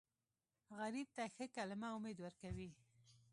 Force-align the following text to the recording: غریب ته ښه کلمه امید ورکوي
غریب 0.77 1.07
ته 1.15 1.23
ښه 1.33 1.45
کلمه 1.55 1.87
امید 1.95 2.17
ورکوي 2.21 2.69